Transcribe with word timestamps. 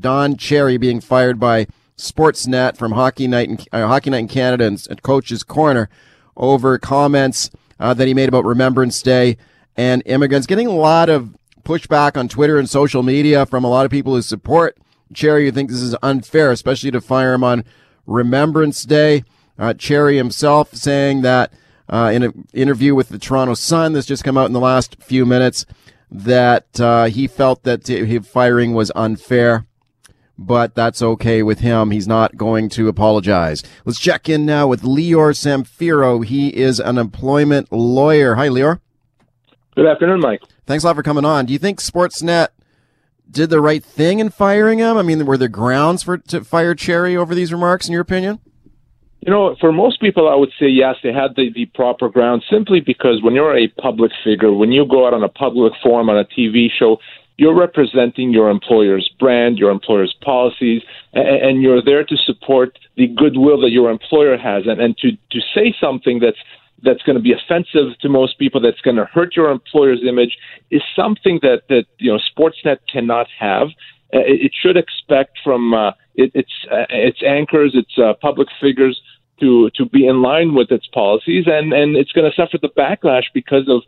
Don 0.00 0.36
Cherry 0.36 0.78
being 0.78 1.00
fired 1.00 1.38
by 1.38 1.66
Sportsnet 1.96 2.76
from 2.76 2.92
Hockey 2.92 3.26
Night 3.26 3.48
in, 3.48 3.58
uh, 3.72 3.86
Hockey 3.86 4.10
Night 4.10 4.18
in 4.20 4.28
Canada 4.28 4.64
and, 4.64 4.84
and 4.88 5.02
Coach's 5.02 5.42
Corner 5.42 5.88
over 6.36 6.78
comments 6.78 7.50
uh, 7.78 7.92
that 7.94 8.08
he 8.08 8.14
made 8.14 8.28
about 8.28 8.44
Remembrance 8.44 9.02
Day 9.02 9.36
and 9.76 10.02
immigrants. 10.06 10.46
Getting 10.46 10.66
a 10.66 10.74
lot 10.74 11.08
of 11.08 11.36
pushback 11.62 12.16
on 12.16 12.28
Twitter 12.28 12.58
and 12.58 12.68
social 12.68 13.02
media 13.02 13.44
from 13.44 13.64
a 13.64 13.68
lot 13.68 13.84
of 13.84 13.90
people 13.90 14.14
who 14.14 14.22
support 14.22 14.78
Cherry, 15.12 15.44
who 15.44 15.52
think 15.52 15.70
this 15.70 15.82
is 15.82 15.96
unfair, 16.02 16.50
especially 16.50 16.90
to 16.92 17.00
fire 17.00 17.34
him 17.34 17.44
on 17.44 17.64
Remembrance 18.06 18.84
Day. 18.84 19.24
Uh, 19.58 19.74
Cherry 19.74 20.16
himself 20.16 20.74
saying 20.74 21.20
that 21.22 21.52
uh, 21.88 22.10
in 22.14 22.22
an 22.22 22.48
interview 22.54 22.94
with 22.94 23.10
the 23.10 23.18
Toronto 23.18 23.54
Sun 23.54 23.92
that's 23.92 24.06
just 24.06 24.24
come 24.24 24.38
out 24.38 24.46
in 24.46 24.52
the 24.52 24.60
last 24.60 24.96
few 25.02 25.26
minutes 25.26 25.66
that 26.10 26.80
uh, 26.80 27.04
he 27.06 27.26
felt 27.26 27.64
that 27.64 27.86
his 27.86 28.26
firing 28.26 28.72
was 28.72 28.90
unfair 28.94 29.66
but 30.40 30.74
that's 30.74 31.02
okay 31.02 31.42
with 31.42 31.60
him. 31.60 31.90
He's 31.90 32.08
not 32.08 32.38
going 32.38 32.70
to 32.70 32.88
apologize. 32.88 33.62
Let's 33.84 34.00
check 34.00 34.26
in 34.26 34.46
now 34.46 34.66
with 34.66 34.80
Lior 34.80 35.34
Samfiru. 35.36 36.24
He 36.24 36.48
is 36.48 36.80
an 36.80 36.96
employment 36.96 37.70
lawyer. 37.70 38.36
Hi, 38.36 38.48
Lior. 38.48 38.80
Good 39.76 39.86
afternoon, 39.86 40.20
Mike. 40.20 40.40
Thanks 40.64 40.82
a 40.82 40.86
lot 40.86 40.96
for 40.96 41.02
coming 41.02 41.26
on. 41.26 41.44
Do 41.44 41.52
you 41.52 41.58
think 41.58 41.78
Sportsnet 41.78 42.48
did 43.30 43.50
the 43.50 43.60
right 43.60 43.84
thing 43.84 44.18
in 44.18 44.30
firing 44.30 44.78
him? 44.78 44.96
I 44.96 45.02
mean, 45.02 45.24
were 45.26 45.36
there 45.36 45.46
grounds 45.46 46.02
for 46.02 46.16
to 46.16 46.42
fire 46.42 46.74
Cherry 46.74 47.14
over 47.14 47.34
these 47.34 47.52
remarks, 47.52 47.86
in 47.86 47.92
your 47.92 48.02
opinion? 48.02 48.40
You 49.20 49.30
know, 49.30 49.54
for 49.60 49.70
most 49.70 50.00
people, 50.00 50.26
I 50.26 50.34
would 50.34 50.52
say 50.58 50.68
yes, 50.68 50.96
they 51.02 51.12
had 51.12 51.36
the, 51.36 51.52
the 51.54 51.66
proper 51.66 52.08
grounds 52.08 52.44
simply 52.50 52.80
because 52.80 53.22
when 53.22 53.34
you're 53.34 53.58
a 53.58 53.68
public 53.68 54.10
figure, 54.24 54.54
when 54.54 54.72
you 54.72 54.86
go 54.86 55.06
out 55.06 55.12
on 55.12 55.22
a 55.22 55.28
public 55.28 55.74
forum 55.82 56.08
on 56.08 56.16
a 56.16 56.24
TV 56.24 56.68
show, 56.70 56.96
you're 57.40 57.58
representing 57.58 58.34
your 58.34 58.50
employer's 58.50 59.10
brand, 59.18 59.56
your 59.56 59.70
employer's 59.70 60.14
policies, 60.22 60.82
and, 61.14 61.26
and 61.26 61.62
you're 61.62 61.82
there 61.82 62.04
to 62.04 62.14
support 62.14 62.78
the 62.98 63.06
goodwill 63.06 63.58
that 63.62 63.70
your 63.70 63.90
employer 63.90 64.36
has. 64.36 64.64
And, 64.66 64.78
and 64.78 64.94
to, 64.98 65.12
to 65.12 65.40
say 65.54 65.74
something 65.80 66.20
that's 66.20 66.36
that's 66.82 67.02
going 67.02 67.16
to 67.16 67.22
be 67.22 67.32
offensive 67.32 67.98
to 68.00 68.08
most 68.10 68.38
people, 68.38 68.60
that's 68.60 68.80
going 68.82 68.96
to 68.96 69.06
hurt 69.06 69.36
your 69.36 69.50
employer's 69.50 70.00
image, 70.06 70.36
is 70.70 70.82
something 70.94 71.38
that 71.40 71.62
that 71.70 71.84
you 71.96 72.12
know 72.12 72.18
Sportsnet 72.30 72.76
cannot 72.92 73.26
have. 73.38 73.68
Uh, 74.12 74.20
it, 74.20 74.46
it 74.46 74.52
should 74.60 74.76
expect 74.76 75.38
from 75.42 75.72
uh, 75.72 75.92
it, 76.16 76.30
its 76.34 76.52
uh, 76.70 76.84
its 76.90 77.22
anchors, 77.26 77.72
its 77.74 77.96
uh, 77.96 78.12
public 78.20 78.48
figures 78.60 79.00
to 79.40 79.70
to 79.76 79.86
be 79.86 80.06
in 80.06 80.20
line 80.20 80.54
with 80.54 80.70
its 80.70 80.86
policies, 80.88 81.44
and 81.46 81.72
and 81.72 81.96
it's 81.96 82.12
going 82.12 82.30
to 82.30 82.36
suffer 82.36 82.58
the 82.60 82.68
backlash 82.76 83.24
because 83.32 83.66
of 83.66 83.80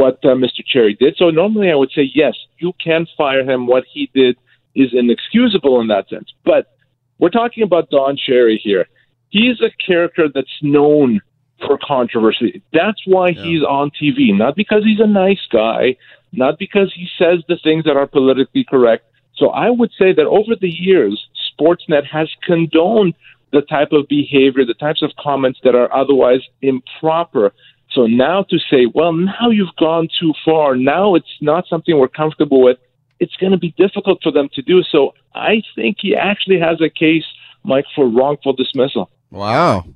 what 0.00 0.18
uh, 0.24 0.34
Mr. 0.34 0.64
Cherry 0.66 0.94
did. 0.94 1.16
So 1.16 1.30
normally 1.30 1.70
I 1.70 1.74
would 1.74 1.90
say 1.94 2.10
yes, 2.14 2.34
you 2.58 2.72
can 2.82 3.06
fire 3.16 3.48
him. 3.48 3.66
What 3.66 3.84
he 3.92 4.10
did 4.14 4.36
is 4.74 4.90
inexcusable 4.92 5.80
in 5.80 5.88
that 5.88 6.08
sense. 6.08 6.32
But 6.44 6.74
we're 7.18 7.30
talking 7.30 7.62
about 7.62 7.90
Don 7.90 8.16
Cherry 8.16 8.60
here. 8.62 8.86
He's 9.28 9.60
a 9.60 9.70
character 9.86 10.28
that's 10.34 10.58
known 10.62 11.20
for 11.66 11.78
controversy. 11.86 12.62
That's 12.72 13.00
why 13.06 13.28
yeah. 13.28 13.42
he's 13.42 13.62
on 13.62 13.90
TV, 13.90 14.36
not 14.36 14.56
because 14.56 14.82
he's 14.84 15.00
a 15.00 15.06
nice 15.06 15.44
guy, 15.52 15.96
not 16.32 16.58
because 16.58 16.92
he 16.94 17.06
says 17.18 17.42
the 17.48 17.58
things 17.62 17.84
that 17.84 17.96
are 17.96 18.06
politically 18.06 18.64
correct. 18.64 19.04
So 19.36 19.50
I 19.50 19.70
would 19.70 19.90
say 19.98 20.12
that 20.12 20.26
over 20.26 20.56
the 20.58 20.70
years, 20.70 21.22
Sportsnet 21.52 22.06
has 22.06 22.28
condoned 22.44 23.14
the 23.52 23.62
type 23.62 23.92
of 23.92 24.06
behavior, 24.08 24.64
the 24.64 24.74
types 24.74 25.02
of 25.02 25.10
comments 25.18 25.58
that 25.64 25.74
are 25.74 25.92
otherwise 25.94 26.40
improper. 26.62 27.52
So 27.92 28.06
now 28.06 28.44
to 28.44 28.58
say, 28.70 28.86
well, 28.92 29.12
now 29.12 29.50
you've 29.50 29.74
gone 29.78 30.08
too 30.20 30.32
far, 30.44 30.76
now 30.76 31.14
it's 31.14 31.26
not 31.40 31.64
something 31.68 31.98
we're 31.98 32.08
comfortable 32.08 32.62
with, 32.62 32.78
it's 33.18 33.34
going 33.36 33.52
to 33.52 33.58
be 33.58 33.74
difficult 33.76 34.20
for 34.22 34.30
them 34.32 34.48
to 34.54 34.62
do. 34.62 34.82
So 34.82 35.14
I 35.34 35.62
think 35.74 35.98
he 36.00 36.14
actually 36.14 36.60
has 36.60 36.80
a 36.80 36.88
case, 36.88 37.24
Mike, 37.64 37.84
for 37.94 38.08
wrongful 38.08 38.52
dismissal. 38.52 39.10
Wow. 39.30 39.86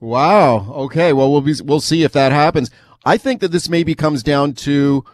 Wow. 0.00 0.72
Okay. 0.72 1.12
Well, 1.12 1.30
we'll 1.30 1.40
be, 1.42 1.54
we'll 1.62 1.80
see 1.80 2.02
if 2.02 2.12
that 2.12 2.32
happens. 2.32 2.70
I 3.04 3.18
think 3.18 3.40
that 3.40 3.52
this 3.52 3.68
maybe 3.68 3.94
comes 3.94 4.22
down 4.22 4.54
to 4.54 5.04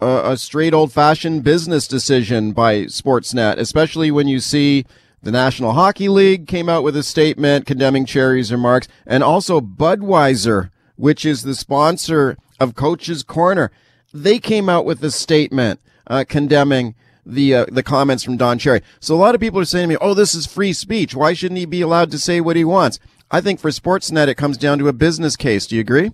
a, 0.00 0.32
a 0.32 0.36
straight 0.36 0.72
old 0.72 0.92
fashioned 0.92 1.42
business 1.42 1.88
decision 1.88 2.52
by 2.52 2.84
Sportsnet, 2.84 3.58
especially 3.58 4.10
when 4.10 4.28
you 4.28 4.40
see 4.40 4.86
the 5.22 5.32
National 5.32 5.72
Hockey 5.72 6.08
League 6.08 6.46
came 6.46 6.68
out 6.68 6.84
with 6.84 6.96
a 6.96 7.02
statement 7.02 7.66
condemning 7.66 8.06
Cherry's 8.06 8.52
remarks 8.52 8.88
and 9.06 9.24
also 9.24 9.60
Budweiser 9.60 10.70
which 10.96 11.24
is 11.24 11.42
the 11.42 11.54
sponsor 11.54 12.36
of 12.60 12.74
Coach's 12.74 13.22
Corner, 13.22 13.70
they 14.12 14.38
came 14.38 14.68
out 14.68 14.84
with 14.84 15.02
a 15.02 15.10
statement 15.10 15.80
uh, 16.06 16.24
condemning 16.28 16.94
the 17.26 17.54
uh, 17.54 17.66
the 17.70 17.82
comments 17.82 18.22
from 18.22 18.36
Don 18.36 18.58
Cherry. 18.58 18.82
So 19.00 19.14
a 19.14 19.16
lot 19.16 19.34
of 19.34 19.40
people 19.40 19.58
are 19.60 19.64
saying 19.64 19.88
to 19.88 19.94
me, 19.94 19.98
"Oh, 20.00 20.14
this 20.14 20.34
is 20.34 20.46
free 20.46 20.72
speech. 20.72 21.14
Why 21.14 21.32
shouldn't 21.32 21.58
he 21.58 21.66
be 21.66 21.80
allowed 21.80 22.10
to 22.12 22.18
say 22.18 22.40
what 22.40 22.56
he 22.56 22.64
wants?" 22.64 22.98
I 23.30 23.40
think 23.40 23.60
for 23.60 23.70
Sportsnet, 23.70 24.28
it 24.28 24.36
comes 24.36 24.58
down 24.58 24.78
to 24.78 24.88
a 24.88 24.92
business 24.92 25.36
case. 25.36 25.66
Do 25.66 25.74
you 25.74 25.80
agree? 25.80 26.12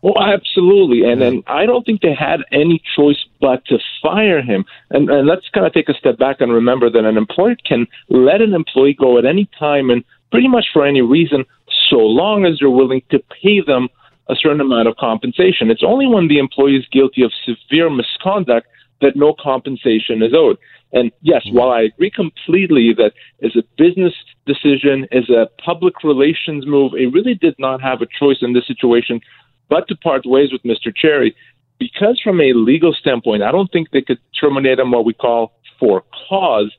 Well, 0.00 0.20
absolutely, 0.20 1.04
and 1.04 1.22
and 1.22 1.44
I 1.46 1.64
don't 1.64 1.86
think 1.86 2.00
they 2.00 2.14
had 2.14 2.40
any 2.50 2.82
choice 2.96 3.24
but 3.40 3.64
to 3.66 3.78
fire 4.02 4.42
him. 4.42 4.64
And, 4.90 5.08
and 5.08 5.28
let's 5.28 5.48
kind 5.50 5.64
of 5.64 5.72
take 5.72 5.88
a 5.88 5.94
step 5.94 6.18
back 6.18 6.40
and 6.40 6.52
remember 6.52 6.90
that 6.90 7.04
an 7.04 7.16
employer 7.16 7.56
can 7.64 7.86
let 8.08 8.40
an 8.40 8.52
employee 8.52 8.96
go 8.98 9.18
at 9.18 9.24
any 9.24 9.48
time 9.58 9.90
and 9.90 10.02
pretty 10.32 10.48
much 10.48 10.64
for 10.72 10.84
any 10.84 11.02
reason 11.02 11.44
so 11.92 11.98
long 11.98 12.46
as 12.46 12.58
you're 12.60 12.70
willing 12.70 13.02
to 13.10 13.18
pay 13.42 13.60
them 13.60 13.88
a 14.30 14.34
certain 14.34 14.60
amount 14.60 14.88
of 14.88 14.96
compensation. 14.96 15.70
It's 15.70 15.84
only 15.86 16.06
when 16.06 16.28
the 16.28 16.38
employee 16.38 16.76
is 16.76 16.86
guilty 16.90 17.22
of 17.22 17.32
severe 17.44 17.90
misconduct 17.90 18.66
that 19.02 19.14
no 19.14 19.34
compensation 19.38 20.22
is 20.22 20.32
owed. 20.34 20.56
And 20.92 21.12
yes, 21.20 21.42
mm. 21.46 21.52
while 21.52 21.70
I 21.70 21.82
agree 21.82 22.10
completely 22.10 22.94
that 22.96 23.12
as 23.42 23.54
a 23.56 23.62
business 23.76 24.14
decision, 24.46 25.06
as 25.12 25.28
a 25.28 25.48
public 25.62 26.02
relations 26.02 26.66
move, 26.66 26.92
it 26.94 27.12
really 27.12 27.34
did 27.34 27.56
not 27.58 27.82
have 27.82 28.00
a 28.00 28.06
choice 28.18 28.38
in 28.40 28.54
this 28.54 28.66
situation 28.66 29.20
but 29.68 29.88
to 29.88 29.96
part 29.96 30.26
ways 30.26 30.50
with 30.52 30.62
Mr. 30.64 30.94
Cherry. 30.94 31.34
Because 31.78 32.20
from 32.22 32.40
a 32.40 32.52
legal 32.52 32.92
standpoint, 32.92 33.42
I 33.42 33.50
don't 33.50 33.72
think 33.72 33.90
they 33.90 34.02
could 34.02 34.18
terminate 34.38 34.78
him 34.78 34.90
what 34.90 35.04
we 35.04 35.14
call 35.14 35.52
for 35.80 36.04
cause. 36.28 36.70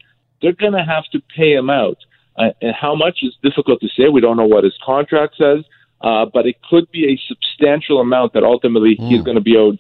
They're 0.42 0.54
going 0.54 0.74
to 0.74 0.84
have 0.84 1.06
to 1.12 1.20
pay 1.36 1.54
him 1.54 1.70
out. 1.70 1.98
Uh, 2.36 2.50
and 2.62 2.74
how 2.80 2.96
much 2.96 3.20
is 3.22 3.36
difficult 3.44 3.80
to 3.82 3.88
say. 3.90 4.10
We 4.10 4.22
don't 4.22 4.38
know 4.38 4.46
what 4.46 4.64
his 4.64 4.74
contract 4.84 5.36
says, 5.38 5.64
uh, 6.02 6.26
but 6.26 6.48
it 6.48 6.56
could 6.68 6.90
be 6.92 7.14
a 7.14 7.20
substantial 7.28 8.00
amount 8.00 8.34
that 8.34 8.44
ultimately 8.44 8.98
mm. 9.00 9.08
he's 9.08 9.20
hmm. 9.20 9.26
going 9.26 9.36
to 9.36 9.42
be 9.42 9.56
owed. 9.56 9.78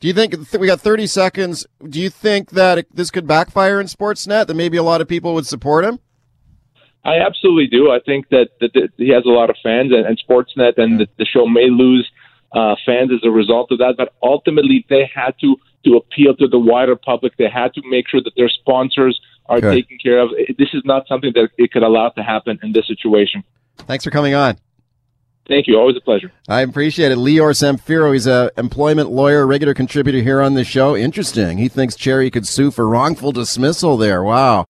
Do 0.00 0.06
you 0.06 0.14
think 0.14 0.34
we 0.58 0.68
got 0.68 0.80
30 0.80 1.08
seconds? 1.08 1.66
Do 1.88 2.00
you 2.00 2.08
think 2.08 2.50
that 2.50 2.86
this 2.94 3.10
could 3.10 3.26
backfire 3.26 3.80
in 3.80 3.88
Sportsnet? 3.88 4.46
That 4.46 4.54
maybe 4.54 4.76
a 4.76 4.82
lot 4.82 5.00
of 5.00 5.08
people 5.08 5.34
would 5.34 5.46
support 5.46 5.84
him. 5.84 5.98
I 7.04 7.18
absolutely 7.18 7.66
do. 7.66 7.90
I 7.90 7.98
think 8.04 8.28
that, 8.28 8.50
that, 8.60 8.72
that 8.74 8.90
he 8.96 9.08
has 9.10 9.24
a 9.24 9.30
lot 9.30 9.50
of 9.50 9.56
fans, 9.62 9.92
and, 9.92 10.06
and 10.06 10.20
Sportsnet 10.28 10.74
and 10.76 10.92
yeah. 11.00 11.06
the, 11.06 11.08
the, 11.18 11.24
show 11.24 11.46
may 11.46 11.68
lose 11.70 12.08
uh, 12.52 12.76
fans 12.84 13.10
as 13.12 13.20
a 13.24 13.30
result 13.30 13.72
of 13.72 13.78
that. 13.78 13.94
But 13.96 14.14
ultimately, 14.22 14.84
they 14.88 15.10
had 15.12 15.34
to 15.40 15.56
to 15.84 15.96
appeal 15.96 16.34
to 16.36 16.48
the 16.48 16.58
wider 16.58 16.96
public. 16.96 17.36
They 17.36 17.48
had 17.48 17.72
to 17.74 17.82
make 17.88 18.08
sure 18.08 18.20
that 18.22 18.32
their 18.36 18.48
sponsors 18.48 19.18
are 19.48 19.58
okay. 19.58 19.82
taken 19.82 19.98
care 19.98 20.18
of. 20.20 20.30
This 20.58 20.68
is 20.72 20.82
not 20.84 21.06
something 21.08 21.32
that 21.34 21.50
it 21.56 21.72
could 21.72 21.82
allow 21.82 22.08
to 22.10 22.22
happen 22.22 22.58
in 22.62 22.72
this 22.72 22.86
situation. 22.86 23.42
Thanks 23.78 24.04
for 24.04 24.10
coming 24.10 24.34
on. 24.34 24.56
Thank 25.48 25.66
you. 25.66 25.78
Always 25.78 25.96
a 25.96 26.00
pleasure. 26.00 26.30
I 26.46 26.60
appreciate 26.60 27.10
it. 27.10 27.16
Lior 27.16 27.56
Samfiru, 27.56 28.12
he's 28.12 28.26
a 28.26 28.50
employment 28.58 29.10
lawyer, 29.10 29.46
regular 29.46 29.72
contributor 29.72 30.20
here 30.20 30.42
on 30.42 30.52
the 30.52 30.62
show. 30.62 30.94
Interesting. 30.94 31.56
He 31.56 31.68
thinks 31.68 31.96
Cherry 31.96 32.30
could 32.30 32.46
sue 32.46 32.70
for 32.70 32.86
wrongful 32.86 33.32
dismissal 33.32 33.96
there. 33.96 34.22
Wow. 34.22 34.66